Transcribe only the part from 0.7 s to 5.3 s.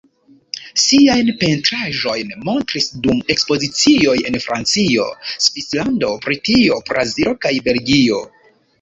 Siajn pentraĵojn montris dum ekspozicioj en Francio,